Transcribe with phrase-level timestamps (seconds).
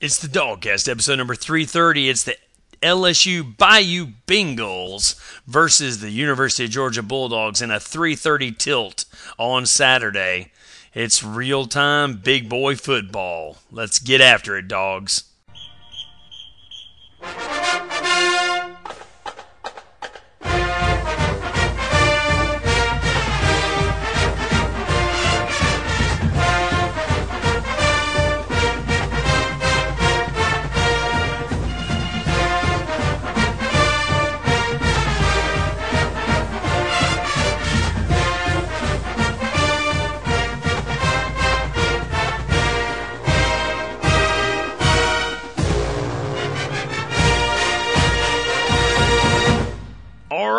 [0.00, 2.08] It's the DawgCast, episode number 330.
[2.08, 2.36] It's the
[2.80, 9.06] LSU Bayou Bengals versus the University of Georgia Bulldogs in a 330 tilt
[9.40, 10.52] on Saturday.
[10.94, 13.56] It's real time big boy football.
[13.72, 15.24] Let's get after it, dogs.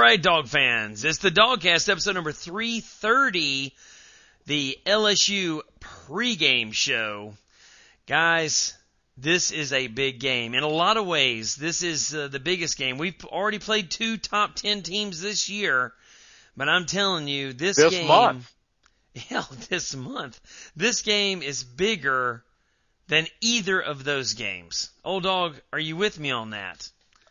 [0.10, 1.06] Right, dog fans.
[1.06, 3.76] It's the DawgCast, episode number 330,
[4.48, 7.36] the LSU pregame show.
[8.08, 8.76] Guys,
[9.20, 10.56] this is a big game.
[10.56, 12.98] In a lot of ways, this is uh, the biggest game.
[12.98, 15.94] We've already played two top 10 teams this year,
[16.58, 18.08] but I'm telling you, this, This game.
[18.08, 18.52] month.
[19.30, 20.42] Yeah, this month.
[20.76, 22.44] This game is bigger
[23.10, 24.90] than either of those games.
[25.06, 26.90] Old dog, are you with me on that?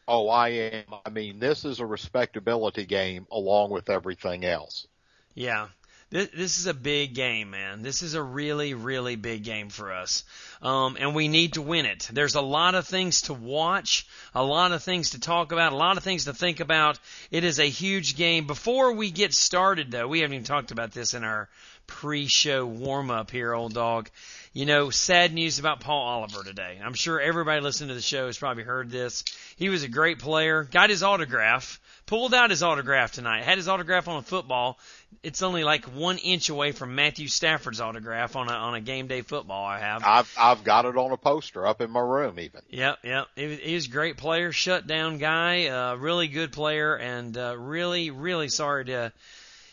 [0.08, 0.84] Oh, I am.
[1.04, 4.86] I mean, this is a respectability game along with everything else.
[5.34, 5.68] Yeah.
[6.10, 7.82] This, is a big game, man.
[7.82, 10.24] This is a really, really big game for us.
[10.62, 12.08] Um, and we need to win it.
[12.10, 15.76] There's a lot of things to watch, a lot of things to talk about, a
[15.76, 16.98] lot of things to think about.
[17.30, 18.46] It is a huge game.
[18.46, 21.50] Before we get started, though, we haven't even talked about this in our
[21.86, 24.08] pre-show warm-up here, old dog.
[24.52, 26.80] You know, sad news about Paul Oliver today.
[26.82, 29.24] I'm sure everybody listening to the show has probably heard this.
[29.56, 33.68] He was a great player, got his autograph, pulled out his autograph tonight, had his
[33.68, 34.78] autograph on a football.
[35.22, 39.06] It's only like one inch away from Matthew Stafford's autograph on a on a game
[39.06, 40.02] day football I have.
[40.04, 42.62] I've I've got it on a poster up in my room even.
[42.70, 43.26] Yep, yep.
[43.36, 48.10] He was, a great player, shut down guy, uh, really good player, and uh, really,
[48.10, 49.12] really sorry to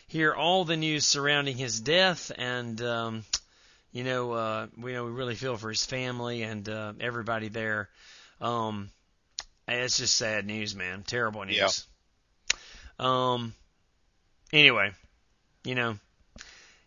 [0.08, 2.30] hear all the news surrounding his death.
[2.36, 3.24] And um,
[3.96, 7.88] you know, uh, we know we really feel for his family and uh, everybody there.
[8.42, 8.90] Um,
[9.66, 11.02] it's just sad news, man.
[11.02, 11.56] Terrible news.
[11.56, 12.58] Yeah.
[12.98, 13.54] Um.
[14.52, 14.90] Anyway,
[15.64, 15.98] you know,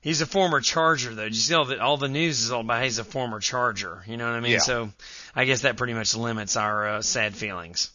[0.02, 1.24] he's a former Charger, though.
[1.24, 4.04] Did you see all the all the news is all about he's a former Charger?
[4.06, 4.52] You know what I mean?
[4.52, 4.60] Yeah.
[4.60, 4.92] So,
[5.36, 7.90] I guess that pretty much limits our uh, sad feelings.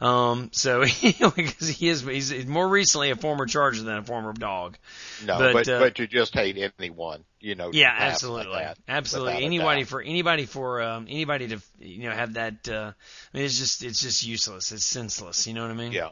[0.00, 0.50] Um.
[0.52, 4.78] So, because he is he's more recently a former Charger than a former dog.
[5.26, 7.70] No, But, but uh, but, you just hate anyone, you know.
[7.72, 9.44] Yeah, absolutely, like that, absolutely.
[9.44, 12.68] Anybody for anybody for um, anybody to you know have that.
[12.68, 12.92] Uh,
[13.34, 14.70] I mean, it's just it's just useless.
[14.70, 15.46] It's senseless.
[15.48, 15.92] You know what I mean?
[15.92, 16.10] Yeah.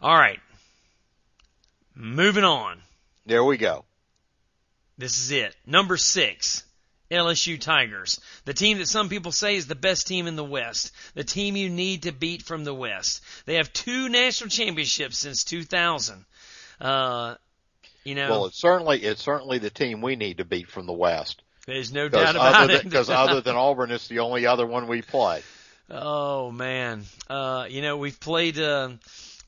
[0.00, 0.38] All right.
[1.94, 2.78] Moving on.
[3.26, 3.84] There we go.
[4.96, 5.56] This is it.
[5.66, 6.64] Number six,
[7.10, 8.20] LSU Tigers.
[8.44, 10.92] The team that some people say is the best team in the West.
[11.14, 13.22] The team you need to beat from the West.
[13.46, 16.24] They have two national championships since 2000.
[16.80, 17.34] Uh,
[18.04, 20.92] you know, Well, it's certainly it's certainly the team we need to beat from the
[20.92, 21.42] West.
[21.66, 22.82] there's no doubt about other it.
[22.82, 25.42] than, 'cause other than Auburn, it's the only other one we play.
[25.90, 28.58] Oh man, uh, you know we've played.
[28.58, 28.90] Uh,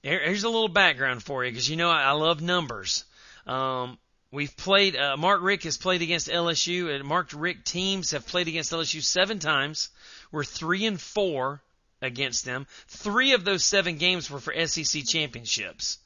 [0.02, 3.04] here, here's a little background for you because you know I, I love numbers.
[3.46, 3.96] Um,
[4.32, 4.96] we've played.
[4.96, 9.02] Uh, Mark Richt has played against LSU, and Mark Richt teams have played against LSU
[9.02, 9.90] seven times.
[10.32, 11.62] We're three and four
[12.00, 12.66] against them.
[12.88, 15.98] Three of those seven games were for SEC championships.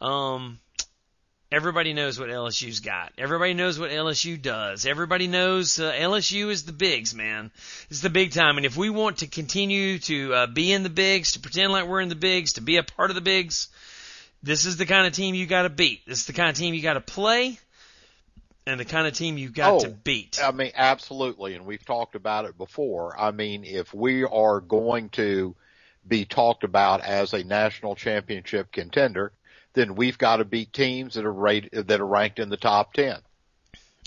[0.00, 0.60] Um,
[1.52, 3.12] Everybody knows what LSU's got.
[3.16, 4.84] Everybody knows what LSU does.
[4.84, 7.52] Everybody knows uh, LSU is the bigs, man.
[7.88, 8.56] It's the big time.
[8.56, 11.86] And if we want to continue to uh, be in the bigs, to pretend like
[11.86, 13.68] we're in the bigs, to be a part of the bigs,
[14.42, 16.06] this is the kind of team you got to beat.
[16.06, 17.58] This is the kind of team you got to play,
[18.66, 20.38] and the kind of team you got Oh, to beat.
[20.42, 23.18] I mean, absolutely, and we've talked about it before.
[23.18, 25.54] I mean, if we are going to
[26.06, 29.32] be talked about as a national championship contender,
[29.72, 32.92] then we've got to beat teams that are rated, that are ranked in the top
[32.94, 33.18] ten.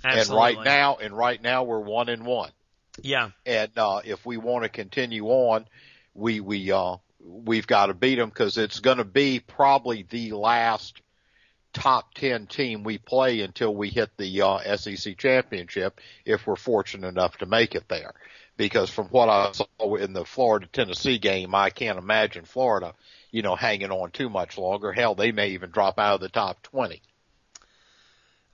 [0.04, 0.22] Absolutely.
[0.22, 2.52] And right now, and right now we're one and one.
[3.02, 5.66] yeah, And uh, if we want to continue on,
[6.14, 10.32] we we uh, we've got to beat them because it's going to be probably the
[10.32, 11.02] last
[11.74, 17.08] top ten team we play until we hit the uh, SEC championship if we're fortunate
[17.08, 18.14] enough to make it there.
[18.58, 22.94] Because from what I saw in the Florida Tennessee game, I can't imagine Florida,
[23.32, 24.92] you know, hanging on too much longer.
[24.92, 27.02] Hell, they may even drop out of the top twenty.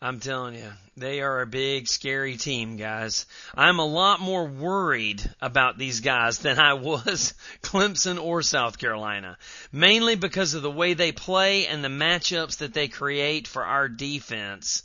[0.01, 3.25] I'm telling you, they are a big, scary team, guys.
[3.55, 7.33] I'm a lot more worried about these guys than I was
[7.63, 9.37] Clemson or South Carolina.
[9.71, 13.87] Mainly because of the way they play and the matchups that they create for our
[13.87, 14.83] defense.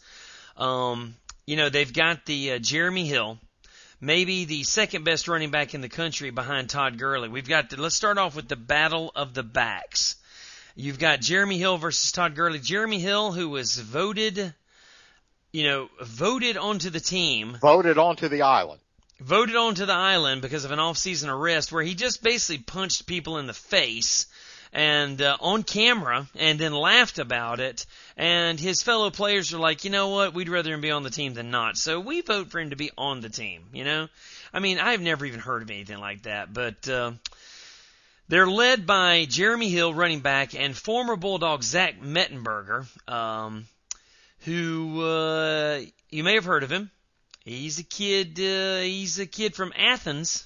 [0.56, 3.38] Um, you know, they've got the uh, Jeremy Hill,
[4.00, 7.28] maybe the second best running back in the country behind Todd Gurley.
[7.28, 10.16] We've got the, let's start off with the battle of the backs.
[10.76, 12.60] You've got Jeremy Hill versus Todd Gurley.
[12.60, 14.54] Jeremy Hill, who was voted,
[15.52, 18.80] you know, voted onto the team, Voted onto the island.
[19.20, 23.38] voted onto the island because of an off-season arrest where he just basically punched people
[23.38, 24.26] in the face
[24.72, 27.84] and uh, on camera and then laughed about it.
[28.16, 30.32] And his fellow players are like you know what?
[30.34, 31.76] We'd rather him be on the team than not.
[31.76, 34.08] So we vote for him to be on the team you know?
[34.54, 37.12] I mean i've never even heard of anything like that but uh,
[38.28, 43.66] they're led by jeremy hill running back and former bulldog zach mettenberger um,
[44.40, 46.90] who uh, you may have heard of him
[47.44, 48.38] He's a kid.
[48.38, 50.44] Uh, he's a kid from Athens.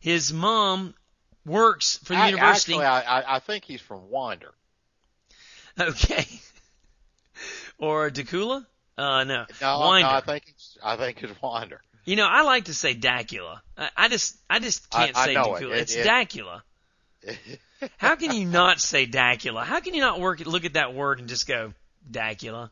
[0.00, 0.94] His mom
[1.46, 2.72] works for the Ac- university.
[2.74, 4.52] Actually, I, I, I think he's from Winder.
[5.80, 6.26] okay.
[7.78, 8.66] or Dacula?
[8.96, 9.46] Uh, no.
[9.60, 10.08] No, Winder.
[10.08, 11.80] no, I think it's, I think it's Winder.
[12.04, 13.60] You know, I like to say Dacula.
[13.76, 15.62] I, I just, I just can't I- I say know it.
[15.62, 16.62] It- it's it- Dacula.
[17.96, 19.62] How can you not say Dacula?
[19.64, 21.72] How can you not work look at that word and just go
[22.10, 22.70] Dacula?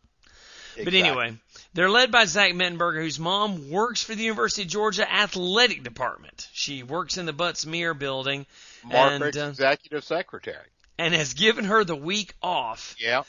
[0.84, 1.34] But anyway,
[1.74, 6.48] they're led by Zach Mettenberger, whose mom works for the University of Georgia Athletic Department.
[6.52, 8.46] She works in the Butts-Mehre building
[8.84, 10.66] Mark and, Rick's uh, executive secretary.
[10.98, 12.94] and has given her the week off.
[12.98, 13.22] Yeah.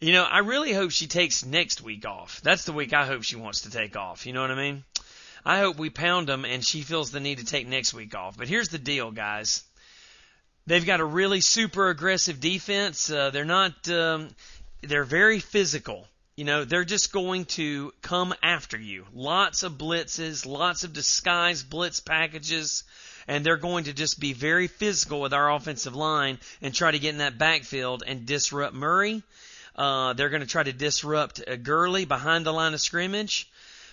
[0.00, 2.40] You know, I really hope she takes next week off.
[2.42, 4.26] That's the week I hope she wants to take off.
[4.26, 4.84] You know what I mean?
[5.44, 8.36] I hope we pound them and she feels the need to take next week off.
[8.36, 9.62] But here's the deal, guys.
[10.66, 13.08] They've got a really super aggressive defense.
[13.08, 14.28] Uh, they're not, um,
[14.82, 16.06] they're very physical.
[16.36, 19.06] You know, they're just going to come after you.
[19.14, 22.84] Lots of blitzes, lots of disguise blitz packages,
[23.26, 26.98] and they're going to just be very physical with our offensive line and try to
[26.98, 29.22] get in that backfield and disrupt Murray.
[29.74, 33.48] Uh, they're going to try to disrupt uh, Gurley behind the line of scrimmage.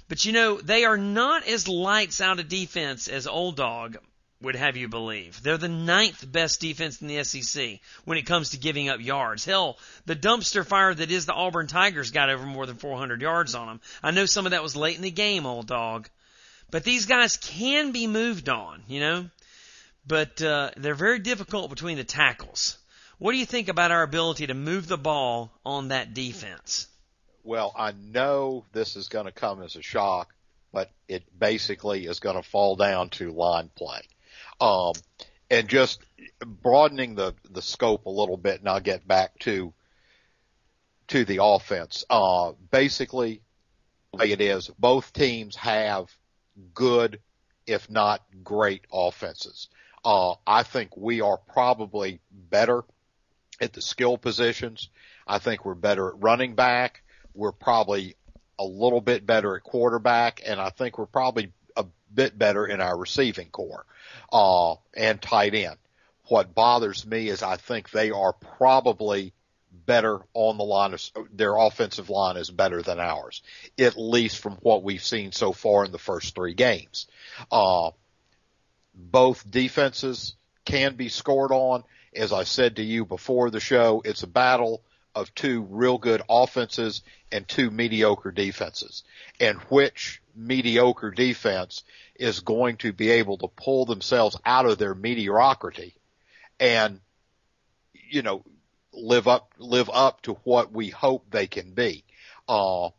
[0.09, 3.97] But you know, they are not as lights out of defense as Old Dog
[4.43, 5.41] would have you believe.
[5.41, 9.45] They're the ninth best defense in the SEC when it comes to giving up yards.
[9.45, 13.55] Hell, the dumpster fire that is the Auburn Tigers got over more than 400 yards
[13.55, 13.81] on them.
[14.03, 16.09] I know some of that was late in the game, Old Dog.
[16.69, 19.29] But these guys can be moved on, you know?
[20.05, 22.77] But uh, they're very difficult between the tackles.
[23.19, 26.87] What do you think about our ability to move the ball on that defense?
[27.43, 30.33] Well, I know this is going to come as a shock,
[30.73, 34.01] but it basically is going to fall down to line play.
[34.59, 34.94] Um,
[35.50, 36.01] and just
[36.45, 39.73] broadening the, the scope a little bit, and I'll get back to
[41.09, 42.05] to the offense.
[42.09, 43.41] Uh, basically,
[44.11, 46.07] the way it is, both teams have
[46.73, 47.19] good,
[47.67, 49.67] if not great, offenses.
[50.05, 52.83] Uh, I think we are probably better
[53.61, 54.89] at the skill positions.
[55.27, 57.03] I think we're better at running back.
[57.33, 58.15] We're probably
[58.57, 62.81] a little bit better at quarterback, and I think we're probably a bit better in
[62.81, 63.85] our receiving corps
[64.33, 65.77] uh, and tight end.
[66.25, 69.33] What bothers me is I think they are probably
[69.85, 71.01] better on the line of
[71.31, 73.41] their offensive line is better than ours,
[73.77, 77.07] at least from what we've seen so far in the first three games.
[77.51, 77.91] Uh,
[78.95, 81.83] both defenses can be scored on.
[82.15, 84.83] As I said to you before the show, it's a battle
[85.15, 87.01] of two real good offenses
[87.31, 89.03] and two mediocre defenses.
[89.39, 91.83] And which mediocre defense
[92.15, 95.96] is going to be able to pull themselves out of their mediocrity
[96.60, 97.00] and,
[98.10, 98.43] you know,
[98.93, 102.03] live up, live up to what we hope they can be.
[102.48, 102.89] Uh,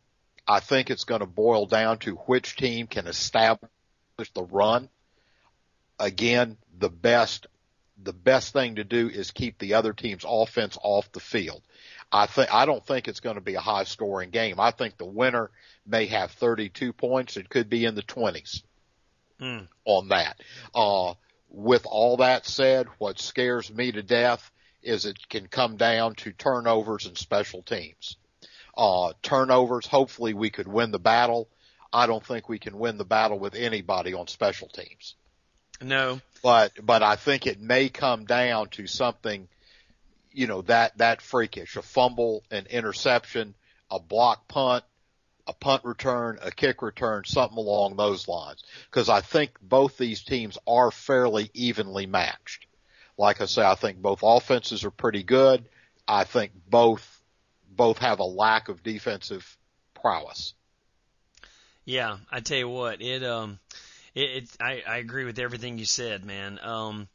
[0.47, 3.70] I think it's going to boil down to which team can establish
[4.35, 4.88] the run.
[5.99, 7.47] Again, the best,
[8.02, 11.62] the best thing to do is keep the other team's offense off the field.
[12.14, 14.61] I think, I don't think it's going to be a high scoring game.
[14.61, 15.50] I think the winner
[15.85, 17.37] may have 32 points.
[17.37, 18.62] It could be in the 20s
[19.40, 19.66] Mm.
[19.85, 20.40] on that.
[20.73, 21.14] Uh,
[21.49, 24.49] with all that said, what scares me to death
[24.80, 28.16] is it can come down to turnovers and special teams.
[28.76, 31.49] Uh, turnovers, hopefully we could win the battle.
[31.92, 35.16] I don't think we can win the battle with anybody on special teams.
[35.83, 36.21] No.
[36.42, 39.49] But, but I think it may come down to something,
[40.34, 43.54] you know, that, that freakish, a fumble, an interception,
[43.90, 44.84] a block punt,
[45.46, 48.62] a punt return, a kick return, something along those lines.
[48.90, 52.66] Cause I think both these teams are fairly evenly matched.
[53.16, 55.64] Like I say, I think both offenses are pretty good.
[56.08, 57.22] I think both,
[57.70, 59.56] both have a lack of defensive
[59.94, 60.54] prowess.
[61.84, 63.58] Yeah, I tell you what, it um,
[64.14, 66.58] it, it I I agree with everything you said, man.
[66.62, 67.08] Um,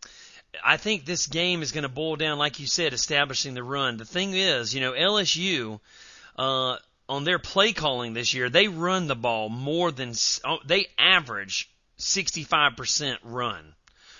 [0.63, 3.97] I think this game is going to boil down, like you said, establishing the run.
[3.97, 5.79] The thing is, you know, LSU,
[6.37, 6.77] uh,
[7.07, 10.13] on their play calling this year, they run the ball more than
[10.45, 13.73] oh, they average 65% run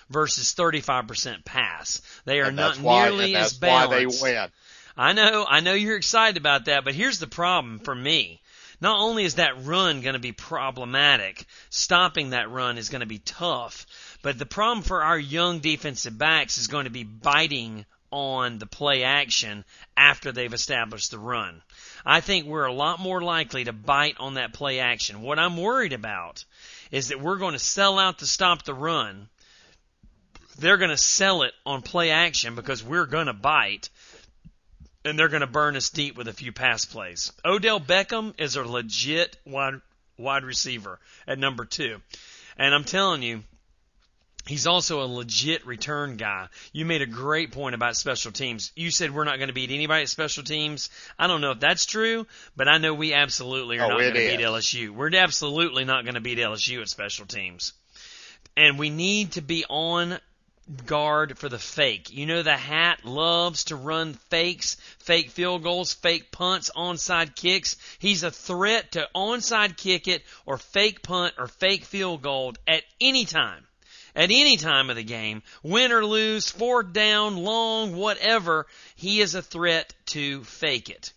[0.10, 2.02] versus 35% pass.
[2.26, 4.22] They are And not why, nearly and as why balanced.
[4.24, 4.50] they win.
[4.98, 8.42] I know, I know you're excited about that, but here's the problem for me.
[8.82, 13.08] Not only is that run going to be problematic, stopping that run is going to
[13.08, 13.86] be tough,
[14.22, 18.66] but the problem for our young defensive backs is going to be biting on the
[18.66, 21.62] play action after they've established the run.
[22.06, 25.22] I think we're a lot more likely to bite on that play action.
[25.22, 26.46] What I'm worried about
[26.92, 29.30] is that we're going to sell out to stop the run.
[30.58, 33.90] They're going to sell it on play action because we're going to bite
[35.06, 37.32] and they're going to burn us deep with a few pass plays.
[37.46, 39.82] Odell Beckham is a legit wide
[40.18, 41.98] wide receiver at number 2.
[42.58, 43.44] And I'm telling you,
[44.48, 46.48] He's also a legit return guy.
[46.74, 48.72] You made a great point about special teams.
[48.76, 50.90] You said we're not going to beat anybody at special teams.
[51.20, 52.26] I don't know if that's true,
[52.56, 54.40] but I know we absolutely are Oh, not going to beat.
[54.40, 54.90] LSU.
[54.90, 57.74] We're absolutely not going to beat LSU at special teams.
[58.58, 60.18] And we need to be on
[60.86, 62.12] guard for the fake.
[62.12, 67.78] You know the hat loves to run fakes, fake field goals, fake punts, onside kicks.
[67.98, 72.84] He's a threat to onside kick it or fake punt or fake field goal at
[73.02, 73.66] any time.
[74.16, 79.36] At any time of the game, win or lose, fourth down, long, whatever, he is
[79.36, 81.14] a threat to fake it.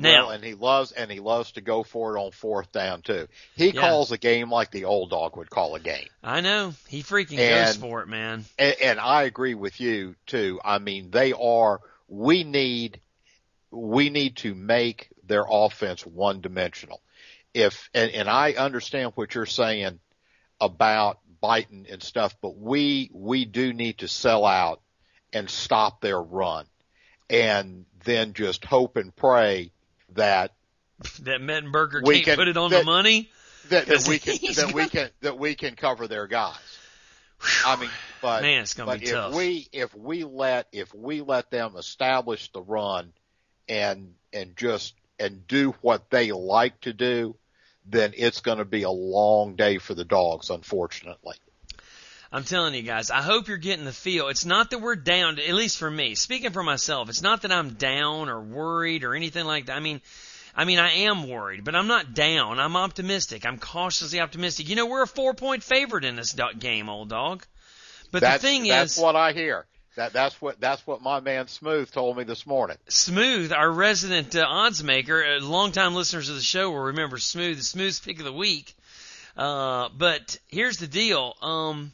[0.00, 3.02] Now, well, and he loves and he loves to go for it on fourth down
[3.02, 3.28] too.
[3.54, 3.80] He Yeah.
[3.80, 6.08] calls a game like the old dog would call a game.
[6.22, 8.44] I know he freaking goes for it, man.
[8.58, 10.60] And, and I agree with you too.
[10.64, 11.80] I mean, they are.
[12.08, 13.00] We need
[13.70, 17.00] we need to make their offense one dimensional.
[17.54, 20.00] If and, and I understand what you're saying
[20.60, 24.80] about biting and stuff, but we we do need to sell out
[25.32, 26.66] and stop their run,
[27.28, 29.72] and then just hope and pray
[30.14, 30.52] that
[31.22, 33.30] That Mettenberger We can't can- put it on that- the money.
[33.68, 36.56] that, that we can that we can that we can cover their guys.
[37.64, 37.90] I mean,
[38.20, 39.34] but Man, it's gonna but be if tough.
[39.34, 43.12] we if we let if we let them establish the run
[43.68, 47.36] and and just and do what they like to do,
[47.86, 50.50] then it's going to be a long day for the dogs.
[50.50, 51.36] Unfortunately,
[52.32, 54.28] I'm telling you guys, I hope you're getting the feel.
[54.28, 56.14] It's not that we're down, at least for me.
[56.14, 59.76] Speaking for myself, it's not that I'm down or worried or anything like that.
[59.76, 60.00] I mean,
[60.54, 62.60] I mean, I am worried, but I'm not down.
[62.60, 63.44] I'm optimistic.
[63.44, 64.68] I'm cautiously optimistic.
[64.68, 67.44] You know, we're a four point favorite in this game, old dog.
[68.12, 69.66] But that's the thing that's is, that's what I hear.
[69.96, 72.76] That that's what that's what my man Smooth told me this morning.
[72.88, 77.56] Smooth, our resident uh, odds maker, uh, longtime listeners of the show will remember Smooth,
[77.56, 78.76] the Smooth's pick of the week.
[79.36, 81.34] Uh, but here's the deal.
[81.42, 81.92] Um,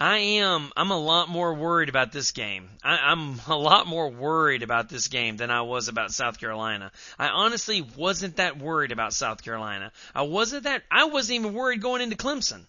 [0.00, 2.68] I am, I'm a lot more worried about this game.
[2.82, 6.90] I, I'm a lot more worried about this game than I was about South Carolina.
[7.16, 9.92] I honestly wasn't that worried about South Carolina.
[10.12, 12.66] I wasn't that, I wasn't even worried going into Clemson.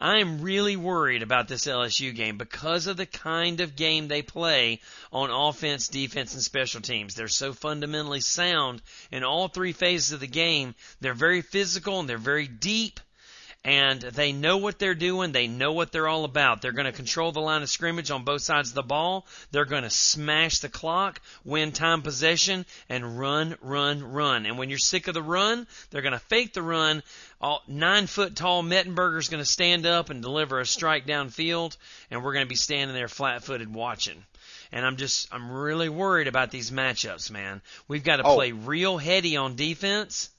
[0.00, 4.22] I am really worried about this LSU game because of the kind of game they
[4.22, 4.80] play
[5.12, 7.14] on offense, defense, and special teams.
[7.14, 10.74] They're so fundamentally sound in all three phases of the game.
[11.00, 13.00] They're very physical and they're very deep
[13.68, 15.30] and they know what they're doing.
[15.32, 16.62] They know what they're all about.
[16.62, 19.26] They're going to control the line of scrimmage on both sides of the ball.
[19.50, 24.46] They're going to smash the clock, win time possession, and run, run, run.
[24.46, 27.02] And when you're sick of the run, they're going to fake the run.
[27.42, 31.76] All, nine foot tall Mettenberger's going to stand up and deliver a strike downfield,
[32.10, 34.24] and we're going to be standing there flat footed watching.
[34.72, 37.60] And I'm just, I'm really worried about these matchups, man.
[37.86, 38.34] We've got to Oh.
[38.34, 40.30] play real heady on defense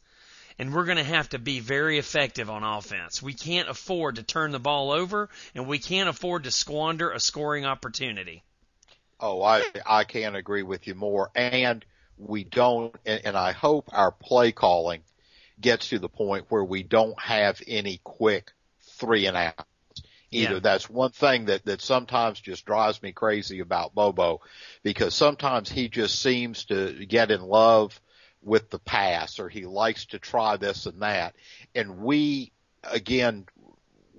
[0.60, 3.24] and we're going to have to be very effective on offense.
[3.24, 7.20] We can't afford to turn the ball over, and we can't afford to squander a
[7.20, 8.44] scoring opportunity.
[9.20, 11.32] Oh, I I can't agree with you more.
[11.34, 11.84] And
[12.18, 15.01] we don't, and, and I hope our play calling
[15.60, 18.51] gets to the point where we don't have any quick
[18.82, 19.63] three and outs.
[20.32, 20.60] Either Yeah.
[20.60, 24.42] that's one thing that that sometimes just drives me crazy about Bobo,
[24.84, 28.00] because sometimes he just seems to get in love
[28.41, 31.36] with the pass, or he likes to try this and that,
[31.75, 32.51] and we
[32.84, 33.46] again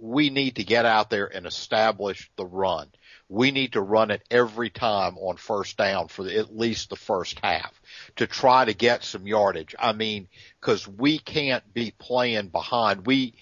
[0.00, 2.88] we need to get out there and establish the run.
[3.28, 6.96] We need to run it every time on first down for the, at least the
[6.96, 7.80] first half
[8.16, 9.74] to try to get some yardage.
[9.78, 10.28] I mean,
[10.60, 13.06] cause we can't be playing behind.
[13.06, 13.34] We,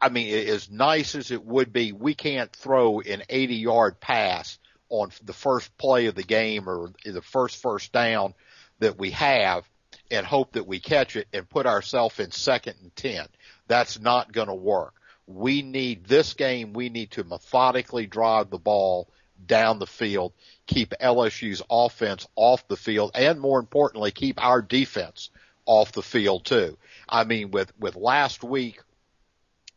[0.00, 4.58] I mean, as nice as it would be, we can't throw an 80 yard pass
[4.88, 8.34] on the first play of the game or the first first down
[8.78, 9.68] that we have
[10.10, 13.26] and hope that we catch it and put ourselves in second and 10.
[13.66, 14.94] That's not going to work.
[15.26, 19.08] We need this game, we need to methodically drive the ball
[19.44, 20.32] down the field,
[20.66, 25.30] keep LSU's offense off the field, and more importantly, keep our defense
[25.66, 26.78] off the field too.
[27.08, 28.80] I mean, with, with last week,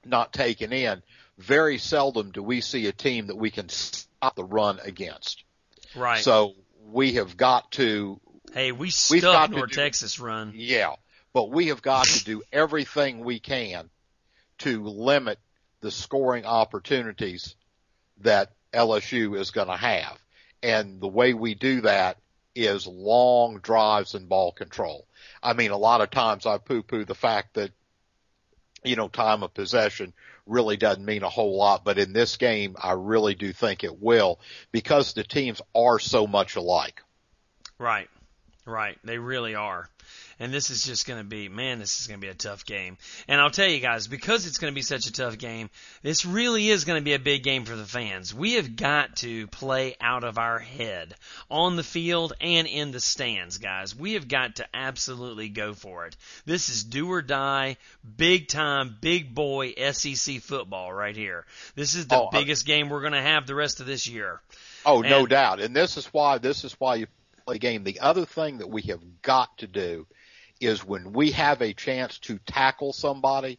[0.05, 1.01] not taken in,
[1.37, 5.43] very seldom do we see a team that we can stop the run against.
[5.95, 6.23] Right.
[6.23, 6.55] So
[6.91, 8.19] we have got to.
[8.53, 10.53] Hey, we got stuck North do- Texas run.
[10.55, 10.93] Yeah,
[11.33, 13.89] but we have got to do everything we can
[14.59, 15.39] to limit
[15.81, 17.55] the scoring opportunities
[18.21, 20.17] that LSU is going to have.
[20.61, 22.17] And the way we do that
[22.55, 25.07] is long drives and ball control.
[25.41, 27.71] I mean, a lot of times I poo poo the fact that,
[28.83, 30.13] you know, time of possession
[30.45, 34.01] really doesn't mean a whole lot, but in this game, I really do think it
[34.01, 34.39] will
[34.71, 37.01] because the teams are so much alike.
[37.77, 38.09] Right.
[38.69, 38.97] Right.
[39.03, 39.89] They really are.
[40.41, 42.63] And this is just going to be, man, this is going to be a tough
[42.65, 42.97] game.
[43.27, 45.69] And I'll tell you guys, because it's going to be such a tough game,
[46.01, 48.33] this really is going to be a big game for the fans.
[48.33, 51.13] We have got to play out of our head
[51.51, 53.93] on the field and in the stands, guys.
[53.93, 56.15] We have got to absolutely go for it.
[56.45, 57.75] This is do or die,
[58.15, 61.45] big time, big boy SEC football right here.
[61.75, 64.07] This is the Oh, I- biggest game we're going to have the rest of this
[64.07, 64.39] year.
[64.85, 65.59] Oh, no doubt.
[65.59, 67.07] And this is why this is why you
[67.49, 67.83] play game.
[67.83, 70.05] The other thing that we have got to do
[70.61, 73.57] is when we have a chance to tackle somebody,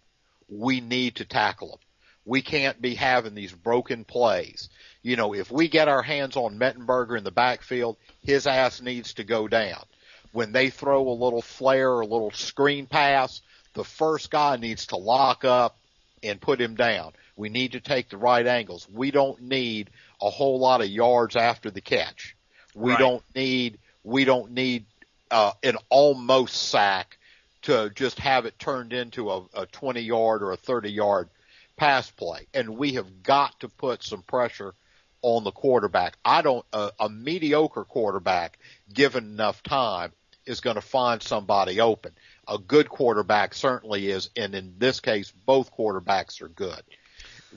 [0.48, 1.78] we need to tackle them.
[2.24, 4.68] We can't be having these broken plays.
[5.02, 9.14] You know, if we get our hands on Mettenberger in the backfield, his ass needs
[9.14, 9.82] to go down.
[10.30, 13.40] When they throw a little flare or a little screen pass,
[13.74, 15.78] the first guy needs to lock up
[16.22, 17.14] and put him down.
[17.34, 18.86] We need to take the right angles.
[18.88, 19.90] We don't need
[20.22, 22.36] a whole lot of yards after the catch.
[22.74, 22.98] We Right.
[22.98, 24.86] don't need we don't need
[25.30, 27.18] uh, an almost sack
[27.62, 31.28] to just have it turned into a, a 20 yard or a 30 yard
[31.76, 32.46] pass play.
[32.54, 34.74] And we have got to put some pressure
[35.22, 36.16] on the quarterback.
[36.24, 38.58] I don't a, a mediocre quarterback
[38.92, 40.12] given enough time
[40.46, 42.12] is going to find somebody open.
[42.48, 46.82] A good quarterback certainly is, and in this case, both quarterbacks are good.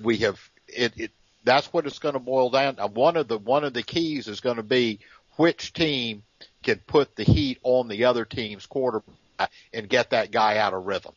[0.01, 0.93] We have it.
[0.97, 1.11] it
[1.43, 2.79] that's what it's going to boil down.
[2.79, 4.99] uh, One of the one of the keys is going to be
[5.37, 6.23] which team
[6.63, 9.09] can put the heat on the other team's quarterback
[9.73, 11.13] and get that guy out of rhythm.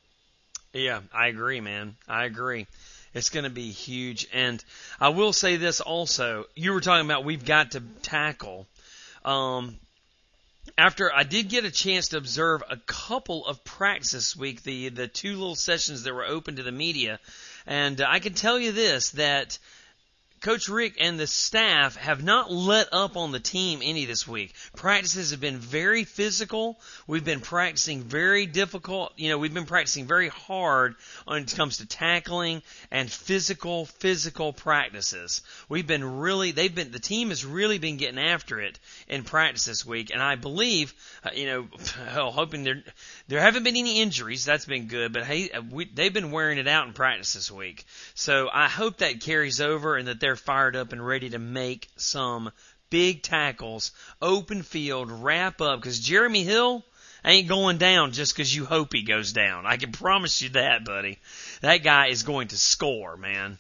[0.73, 1.97] Yeah, I agree, man.
[2.09, 2.67] I agree.
[3.15, 4.29] It's going to be huge.
[4.33, 4.63] And
[5.01, 6.45] I will say this also.
[6.55, 8.67] You were talking about we've got to tackle.
[9.25, 9.77] Um,
[10.77, 14.91] after I did get a chance to observe a couple of practice this week, the
[14.91, 17.19] the two little sessions that were open to the media,
[17.67, 19.59] and I can tell you this that
[20.41, 24.55] Coach Richt and the staff have not let up on the team any this week.
[24.77, 26.79] Practices have been very physical.
[27.07, 29.13] We've been practicing very difficult.
[29.17, 30.95] You know, we've been practicing very hard
[31.25, 35.41] when it comes to tackling and physical, physical practices.
[35.69, 39.65] We've been really, they've been, the team has really been getting after it in practice
[39.65, 40.11] this week.
[40.13, 40.95] And I believe,
[41.25, 41.69] uh, you know,
[42.09, 42.83] hell, hoping there,
[43.29, 44.45] there haven't been any injuries.
[44.45, 45.13] That's been good.
[45.13, 47.85] But hey, uh, we, they've been wearing it out in practice this week.
[48.15, 51.89] So I hope that carries over and that they're fired up and ready to make
[51.95, 52.51] some
[52.91, 55.81] big tackles, open field, wrap up.
[55.81, 56.85] Because Jeremy Hill
[57.25, 59.67] ain't going down just because you hope he goes down.
[59.67, 61.21] I can promise you that, buddy.
[61.61, 63.59] That guy is going to score, man.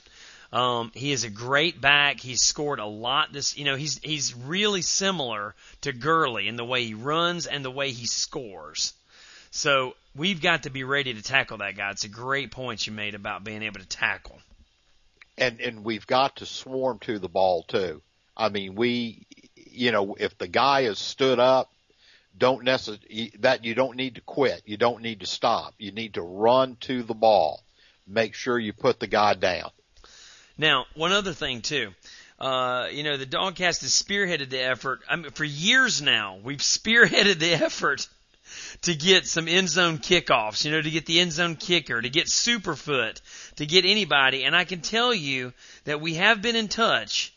[0.52, 2.18] Um, he is a great back.
[2.18, 6.64] He's scored a lot this, you know, he's, he's really similar to Gurley in the
[6.64, 8.92] way he runs and the way he scores.
[9.52, 11.92] So we've got to be ready to tackle that guy.
[11.92, 14.40] It's a great point you made about being able to tackle.
[15.38, 18.02] And and we've got to swarm to the ball too.
[18.36, 21.70] I mean, we, you know, if the guy is stood up,
[22.36, 24.62] don't necessarily that you don't need to quit.
[24.66, 25.74] You don't need to stop.
[25.78, 27.62] You need to run to the ball.
[28.06, 29.70] Make sure you put the guy down.
[30.58, 31.92] Now, one other thing too.
[32.38, 35.00] Uh, you know, the DawgCast has spearheaded the effort.
[35.08, 38.06] I mean, for years now, we've spearheaded the effort
[38.82, 42.10] to get some end zone kickoffs, you know, to get the end zone kicker, to
[42.10, 43.20] get Superfoot,
[43.56, 44.44] to get anybody.
[44.44, 45.52] And I can tell you
[45.84, 47.34] that we have been in touch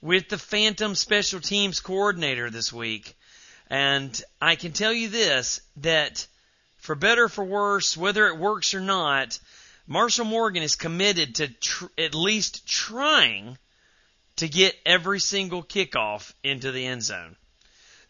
[0.00, 3.16] with the Phantom Special Teams coordinator this week.
[3.70, 6.26] And I can tell you this, that
[6.76, 9.38] for better or for worse, whether it works or not,
[9.86, 13.58] Marshall Morgan is committed to tr- at least trying
[14.36, 17.36] to get every single kickoff into the end zone.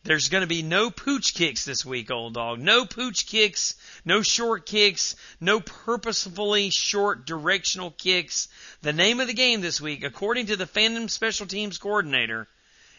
[0.08, 2.60] There's going to be no pooch kicks this week, old dog.
[2.60, 3.74] No pooch kicks,
[4.06, 8.48] no short kicks, no purposefully short directional kicks.
[8.80, 12.48] The name of the game this week, according to the Phantom Special Teams coordinator,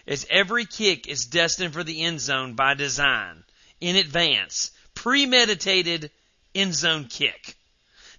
[0.06, 3.43] is every kick is destined for the end zone by design,
[3.82, 6.12] in advance, premeditated
[6.54, 7.56] end zone kick.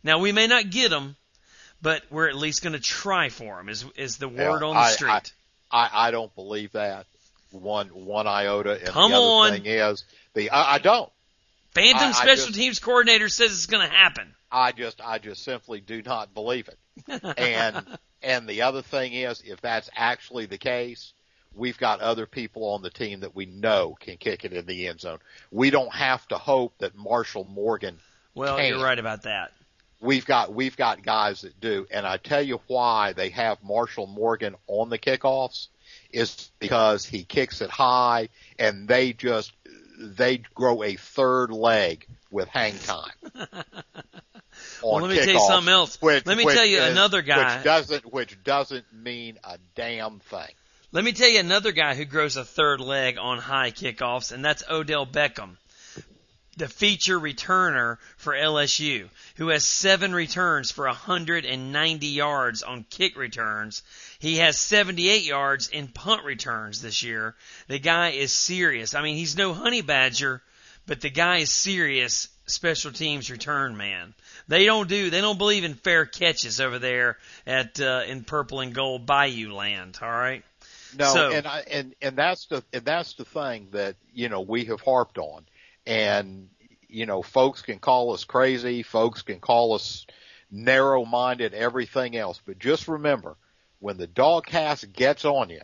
[0.03, 1.15] Now we may not get them,
[1.81, 3.69] but we're at least going to try for them.
[3.69, 5.33] Is is the word on the I- street?
[5.71, 7.07] I, I don't believe that
[7.53, 8.79] one one iota.
[8.79, 9.53] And Come the other on.
[9.53, 11.11] thing is the I, I don't.
[11.75, 14.35] Phantom I- I Special just- Teams coordinator says it's going to happen.
[14.51, 16.79] I just I just simply do not believe it.
[17.39, 17.87] And
[18.23, 21.13] and the other thing is, if that's actually the case,
[21.55, 24.89] we've got other people on the team that we know can kick it in the
[24.89, 25.19] end zone.
[25.51, 27.99] We don't have to hope that Marshall Morgan.
[28.35, 28.67] Well, can.
[28.67, 29.53] you're right about that.
[30.01, 34.07] We've got we've got guys that do, and I tell you why they have Marshall
[34.07, 35.69] Morgan on the kickoffs
[36.11, 39.53] is because he kicks it high, and they just
[39.99, 43.13] they grow a third leg with hang time.
[44.83, 46.01] well, let me tell you something else.
[46.01, 47.57] Which, let me tell you is, another guy.
[47.57, 50.53] Which doesn't, which doesn't mean a damn thing.
[50.93, 54.45] Let me tell you another guy who grows a third leg on high kickoffs, and
[54.45, 55.57] that's Odell Beckham,
[56.57, 63.83] the feature returner for LSU, who has seven returns for 190 yards on kick returns.
[64.21, 67.35] He has 78 yards in punt returns this year.
[67.69, 68.95] The guy is serious.
[68.95, 70.43] I mean, he's no honey badger,
[70.87, 74.13] but the guy is serious special teams return man.
[74.47, 78.61] They don't do they don't believe in fair catches over there at uh, in purple
[78.61, 79.99] and gold Bayou land.
[80.03, 80.45] All right.
[80.99, 84.43] No, So- and I, and and that's the and that's the thing that you know
[84.43, 85.47] we have harped on,
[85.87, 86.49] and
[86.89, 90.07] you know folks can call us crazy, folks can call us
[90.51, 93.37] narrow-minded, everything else, but just remember
[93.81, 95.63] when the dog cast gets on you,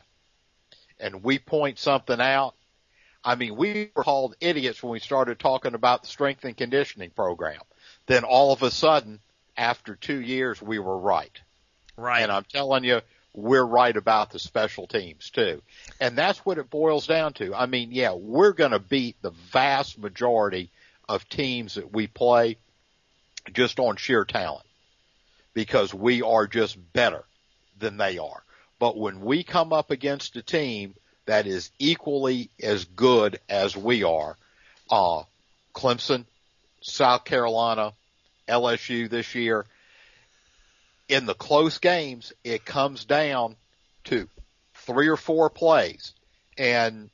[0.99, 2.55] and we point something out.
[3.25, 7.11] I mean, we were called idiots when we started talking about the strength and conditioning
[7.11, 7.61] program.
[8.07, 9.21] Then all of a sudden,
[9.57, 11.41] after two years, we were right.
[11.97, 12.23] Right.
[12.23, 13.01] And I'm telling you,
[13.35, 15.61] we're right about the special teams too.
[16.01, 17.55] And that's what it boils down to.
[17.55, 20.71] I mean, yeah, we're going to beat the vast majority
[21.09, 22.57] of teams that we play
[23.53, 24.67] just on sheer talent
[25.53, 27.25] because we are just better
[27.79, 28.43] than they are.
[28.79, 30.95] But when we come up against a team
[31.27, 34.37] that is equally as good as we are,
[34.91, 35.23] uh,
[35.75, 36.27] Clemson,
[36.81, 37.93] South Carolina,
[38.49, 39.67] LSU this year,
[41.09, 43.57] in the close games, it comes down
[44.05, 44.29] to
[44.75, 46.13] three or four plays
[46.59, 47.11] and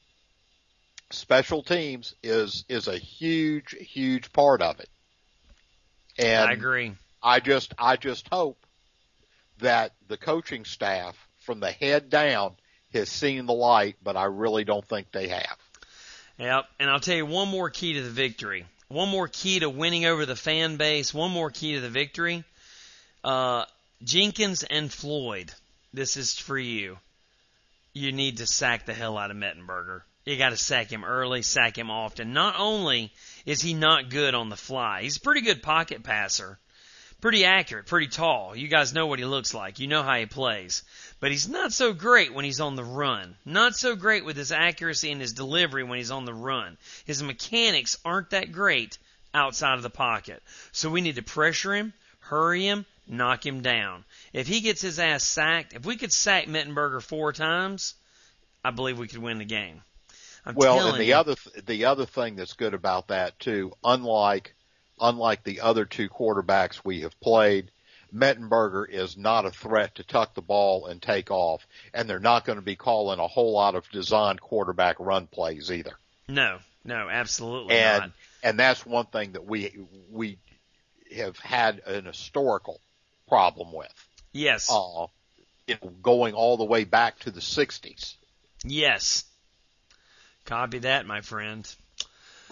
[1.10, 4.88] special teams is, is a huge, huge part of it.
[6.18, 6.94] And I agree.
[7.22, 8.58] I just, I just hope
[9.62, 12.54] that the coaching staff from the head down
[12.92, 15.56] has seen the light, but I really don't think they have.
[16.38, 16.64] Yep.
[16.78, 18.66] And I'll tell you one more key to the victory.
[18.88, 21.14] One more key to winning over the fan base.
[21.14, 22.44] One more key to the victory.
[23.24, 23.64] Uh,
[24.04, 25.52] Jenkins and Floyd.
[25.94, 26.98] This is for you.
[27.94, 30.02] You need to sack the hell out of Mettenberger.
[30.24, 32.32] You got to sack him early, sack him often.
[32.32, 33.12] Not only
[33.44, 36.58] is he not good on the fly, he's a pretty good pocket passer,
[37.22, 38.54] pretty accurate, pretty tall.
[38.54, 39.78] You guys know what he looks like.
[39.78, 40.82] You know how he plays.
[41.20, 43.36] But he's not so great when he's on the run.
[43.46, 46.76] Not so great with his accuracy and his delivery when he's on the run.
[47.06, 48.98] His mechanics aren't that great
[49.32, 50.42] outside of the pocket.
[50.72, 54.04] So we need to pressure him, hurry him, knock him down.
[54.32, 57.94] If he gets his ass sacked, if we could sack Mettenberger four times,
[58.64, 59.80] I believe we could win the game.
[60.44, 61.14] I'm well, and the you.
[61.14, 64.56] other th- the other thing that's good about that too, unlike
[65.00, 67.70] unlike the other two quarterbacks we have played,
[68.14, 72.44] Mettenberger is not a threat to tuck the ball and take off, and they're not
[72.44, 75.92] going to be calling a whole lot of designed quarterback run plays either.
[76.28, 78.10] no, no, absolutely And not.
[78.42, 79.72] and that's one thing that we
[80.10, 80.38] we
[81.16, 82.80] have had an historical
[83.28, 83.92] problem with.
[84.32, 85.06] Yes, Uh,
[86.02, 88.14] going all the way back to the 60s.
[88.64, 89.24] yes.
[90.44, 91.72] Copy that, my friend.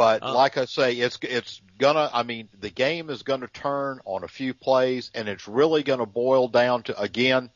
[0.00, 2.08] But Uh, like I say, it's it's gonna.
[2.10, 6.06] I mean, the game is gonna turn on a few plays, and it's really gonna
[6.06, 7.50] boil down to again,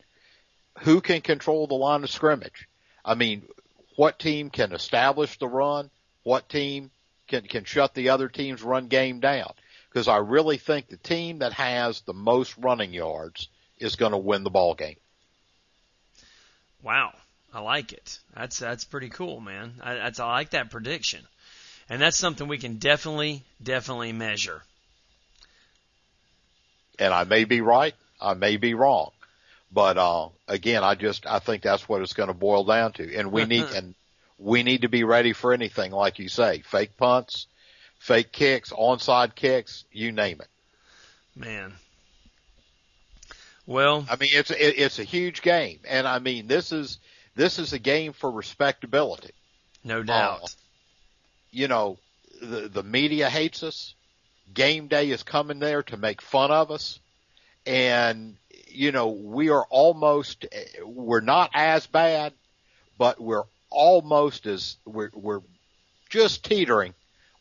[0.80, 2.68] who can control the line of scrimmage.
[3.02, 3.48] I mean,
[3.96, 5.88] what team can establish the run?
[6.22, 6.90] What team
[7.28, 9.54] can can shut the other team's run game down?
[9.88, 14.18] Because I really think the team that has the most running yards is going to
[14.18, 14.96] win the ball game.
[16.82, 17.14] Wow,
[17.54, 18.18] I like it.
[18.34, 19.80] That's that's pretty cool, man.
[19.80, 21.26] I, that's I like that prediction,
[21.88, 24.62] and that's something we can definitely definitely measure.
[26.98, 29.10] and I may be right, I may be wrong,
[29.72, 33.16] but uh, again, I just I think that's what it's going to boil down to,
[33.16, 33.94] and we need and
[34.38, 37.46] we need to be ready for anything, like you say, fake punts,
[37.98, 40.48] fake kicks, onside kicks, you name it.
[41.36, 41.74] Man.
[43.66, 46.98] Well, I mean, it's it, it's a huge game, and I mean this is
[47.34, 49.32] this is a game for respectability.
[49.82, 50.54] no doubt.
[51.54, 51.98] You know,
[52.42, 53.94] the the media hates us.
[54.52, 56.98] Game day is coming there to make fun of us,
[57.64, 58.36] and
[58.68, 60.46] you know we are almost
[60.84, 62.32] we're not as bad,
[62.98, 65.40] but we're almost as we're we're
[66.10, 66.94] just teetering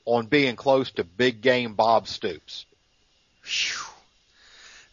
[0.05, 2.65] on being close to big game Bob Stoops.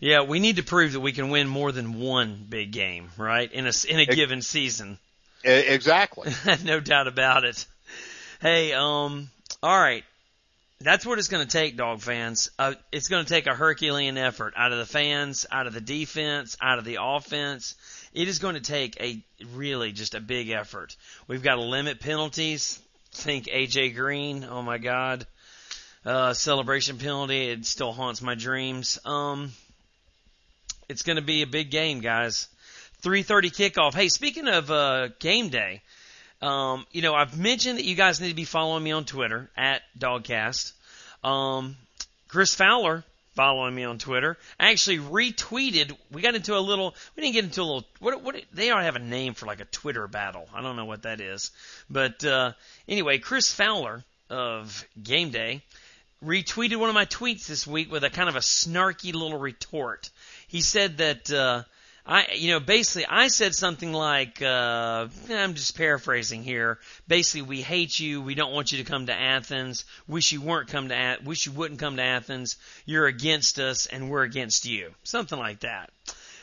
[0.01, 3.53] Yeah, we need to prove that we can win more than one big game, right?
[3.53, 4.99] In a in a given season.
[5.45, 6.33] Exactly.
[6.65, 7.67] no doubt about it.
[8.41, 9.29] Hey, um,
[9.63, 10.03] all right.
[10.81, 12.51] That's what it's going to take, dog fans.
[12.59, 15.81] Uh, it's going to take a Herculean effort out of the fans, out of the
[15.83, 17.75] defense, out of the offense.
[18.15, 19.23] It is going to take a
[19.53, 20.97] really just a big effort.
[21.29, 22.81] We've got to limit penalties.
[23.13, 24.47] Think AJ Green.
[24.49, 25.27] Oh my God.
[26.07, 27.51] Uh, celebration penalty.
[27.51, 28.99] It still haunts my dreams.
[29.05, 29.53] Um,
[30.89, 32.49] it's going to be a big game, guys.
[33.03, 33.93] 3:30 kickoff.
[33.93, 35.83] Hey, speaking of uh, game day,
[36.43, 39.51] um, you know I've mentioned that you guys need to be following me on Twitter
[39.57, 40.73] at Dogcast.
[41.23, 41.77] Um,
[42.29, 45.97] Chris Fowler following me on Twitter actually retweeted.
[46.11, 46.95] We got into a little.
[47.17, 47.85] We didn't get into a little.
[47.99, 48.23] What?
[48.23, 48.37] What?
[48.53, 50.49] They ought to have a name for like a Twitter battle.
[50.55, 51.51] I don't know what that is,
[51.89, 52.53] but uh,
[52.89, 55.63] anyway, Chris Fowler of Game Day
[56.25, 60.11] retweeted one of my tweets this week with a kind of a snarky little retort.
[60.49, 61.31] He said that.
[61.31, 61.63] Uh,
[62.07, 66.79] I, you know, basically, I said something like, uh, I'm just paraphrasing here.
[67.07, 68.23] Basically, we hate you.
[68.23, 69.85] We don't want you to come to Athens.
[70.09, 72.57] Wish you weren't come to, wish you wouldn't come to Athens.
[72.87, 74.95] You're against us, and we're against you.
[75.03, 75.91] Something like that.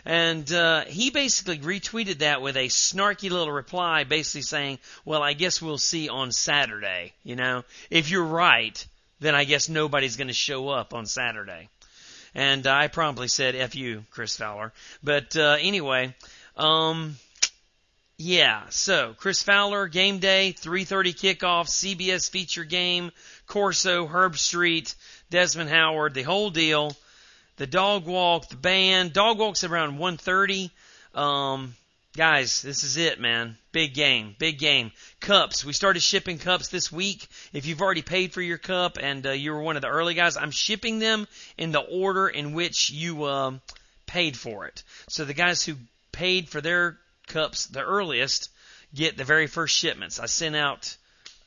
[0.06, 5.34] And uh, he basically retweeted that with a snarky little reply, basically saying, "Well, I
[5.34, 7.14] guess we'll see on Saturday.
[7.24, 8.88] You know, if you're right,
[9.20, 11.68] then I guess nobody's going to show up on Saturday."
[12.38, 14.72] And I promptly said "f you, Chris Fowler."
[15.04, 16.14] But uh, anyway,
[16.56, 17.16] um,
[18.20, 18.66] yeah.
[18.70, 23.12] So Chris Fowler, game day, 3:30 kickoff, CBS feature game,
[23.48, 24.94] Corso, Herbstreit,
[25.32, 26.96] Desmond Howard, the whole deal.
[27.56, 29.14] The dog walk, the band.
[29.14, 30.70] Dog walk's around 1:30.
[31.16, 31.76] Um,
[32.18, 33.60] Guys, this is it, man.
[33.72, 34.92] Big game, big game.
[35.20, 35.64] Cups.
[35.64, 37.28] We started shipping cups this week.
[37.54, 40.16] If you've already paid for your cup and uh, you were one of the early
[40.16, 41.28] guys, I'm shipping them
[41.60, 43.52] in the order in which you uh,
[44.08, 44.82] paid for it.
[45.10, 45.76] So the guys who
[46.12, 48.50] paid for their cups the earliest
[48.96, 50.20] get the very first shipments.
[50.20, 50.98] I sent out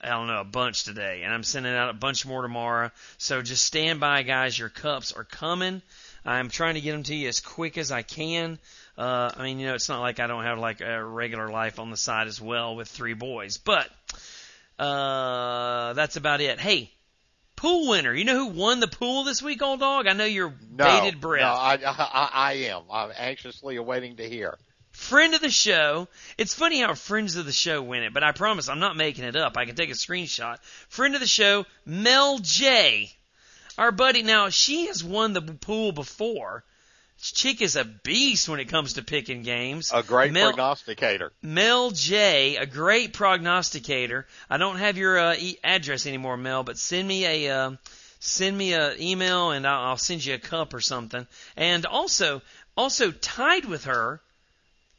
[0.03, 2.91] I don't know, a bunch today, and I'm sending out a bunch more tomorrow.
[3.19, 4.59] So just stand by, guys.
[4.59, 5.83] Your cups are coming.
[6.25, 8.59] I'm trying to get them to you as quick as I can.
[9.01, 11.79] Uh, I mean, you know, it's not like I don't have like a regular life
[11.79, 13.89] on the side as well with three boys, but
[14.79, 16.61] uh, that's about it.
[16.61, 16.91] Hey,
[17.57, 18.13] pool winner.
[18.13, 20.07] You know who won the pool this week, old dog?
[20.07, 21.41] I know you're no, bated breath.
[21.41, 22.83] No, I, I, I am.
[22.93, 24.59] I'm anxiously awaiting to hear.
[24.91, 26.07] Friend of the show.
[26.37, 29.25] It's funny how friends of the show win it, but I promise I'm not making
[29.25, 29.57] it up.
[29.57, 30.59] I can take a screenshot.
[30.91, 33.11] Friend of the show, Mel J.
[33.79, 34.23] Our buddy.
[34.23, 36.65] Now she has won the pool before,
[37.21, 39.93] Chick is a beast when it comes to picking games.
[39.95, 41.33] A great Mel, prognosticator.
[41.43, 44.27] Mel J, a great prognosticator.
[44.49, 47.71] I don't have your uh, e- address anymore, Mel, but send me a uh,
[48.21, 51.27] send me a email and I'll, I'll send you a cup or something.
[51.57, 52.41] And also,
[52.75, 54.23] also tied with her,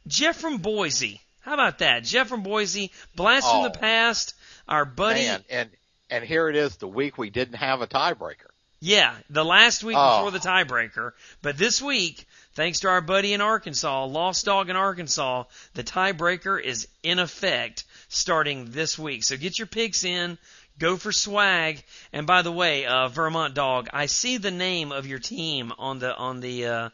[0.06, 1.20] Jeff from Boise.
[1.40, 2.04] How about that?
[2.04, 4.34] Jeff from Boise, blast oh, from the past.
[4.68, 5.22] Our buddy.
[5.22, 5.70] Man, and
[6.08, 8.51] and here it is, the week we didn't have a tiebreaker.
[8.84, 10.16] Yeah, the last week oh.
[10.16, 11.12] before the tiebreaker.
[11.40, 16.60] But this week, thanks to our buddy in Arkansas, Lost Dog in Arkansas, the tiebreaker
[16.60, 19.22] is in effect starting this week.
[19.22, 20.36] So get your picks in.
[20.80, 21.84] Go for swag.
[22.12, 26.00] And by the way, uh, Vermont Dog, I see the name of your team on
[26.00, 26.88] the on the uh,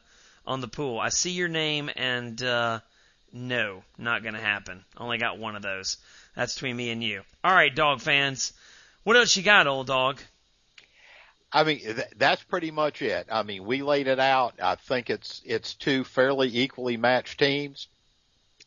[0.46, 1.00] on the pool.
[1.00, 2.80] I see your name, and uh,
[3.32, 4.84] no, not gonna happen.
[4.98, 5.96] Only got one of those.
[6.36, 7.22] That's between me and you.
[7.42, 8.52] All right, dog fans.
[9.04, 10.20] What else you got, old dog?
[11.52, 13.26] I mean, th- that's pretty much it.
[13.30, 14.54] I mean, we laid it out.
[14.62, 17.88] I think it's, it's two fairly equally matched teams.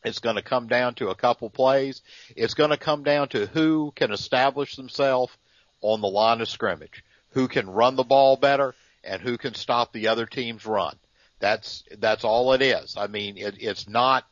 [0.04, 2.02] It's going to come down to a couple plays.
[2.34, 5.32] It's going to come down to who can establish themselves
[5.80, 9.92] on the line of scrimmage, who can run the ball better, and who can stop
[9.92, 10.96] the other team's run.
[11.38, 12.96] That's that's all it is.
[12.96, 14.26] I mean, it, it's not.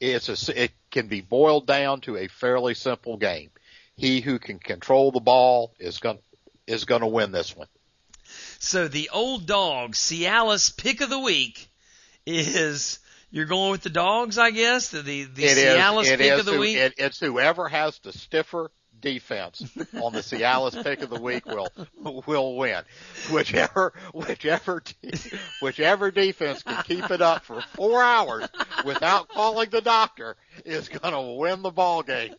[0.00, 0.62] It's a.
[0.62, 3.50] It can be boiled down to a fairly simple game.
[3.96, 6.18] He who can control the ball is going
[6.66, 7.66] is going to win this one.
[8.62, 11.68] So the old dog, Cialis pick of the week
[12.24, 13.00] is
[13.32, 14.90] you're going with the dogs, I guess.
[14.90, 16.76] The the, the Cialis pick is of the week.
[16.76, 18.70] It, it's whoever has the stiffer
[19.02, 19.60] defense
[20.02, 21.68] on the Cialis pick of the week will
[22.26, 22.82] will win.
[23.30, 24.82] Whichever whichever
[25.60, 28.48] whichever defense can keep it up for four hours
[28.86, 32.34] without calling the doctor is going to win the ball game.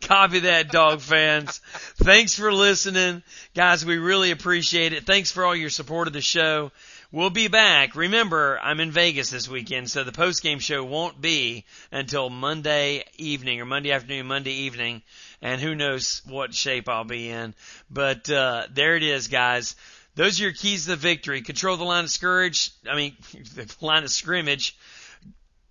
[0.00, 1.60] Copy that, dog fans.
[1.96, 3.22] Thanks for listening.
[3.54, 5.04] Guys, we really appreciate it.
[5.04, 6.70] Thanks for all your support of the show.
[7.12, 7.94] We'll be back.
[7.94, 13.04] Remember, I'm in Vegas this weekend, so the post game show won't be until Monday
[13.16, 15.02] evening or Monday afternoon, Monday evening,
[15.40, 17.54] and who knows what shape I'll be in.
[17.88, 19.76] But uh, there it is, guys.
[20.16, 21.42] those are your keys to the victory.
[21.42, 22.72] Control the line of scourge.
[22.90, 23.16] I mean,
[23.54, 24.76] the line of scrimmage.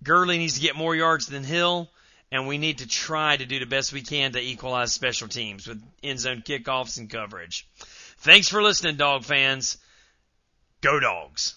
[0.02, 1.90] Gurley needs to get more yards than Hill,
[2.32, 5.66] and we need to try to do the best we can to equalize special teams
[5.66, 7.68] with end zone kickoffs and coverage.
[8.20, 9.76] Thanks for listening, dog fans.
[10.82, 11.56] Go dogs.